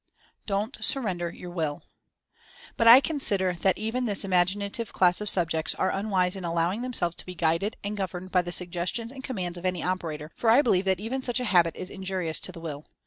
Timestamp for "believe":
10.63-10.85